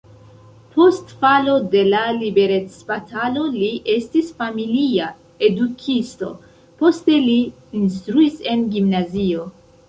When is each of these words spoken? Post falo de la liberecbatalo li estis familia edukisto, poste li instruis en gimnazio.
Post 0.75 1.11
falo 1.23 1.51
de 1.73 1.81
la 1.89 1.99
liberecbatalo 2.21 3.43
li 3.57 3.67
estis 3.97 4.31
familia 4.39 5.11
edukisto, 5.49 6.31
poste 6.81 7.21
li 7.27 7.37
instruis 7.83 8.41
en 8.55 8.67
gimnazio. 8.75 9.47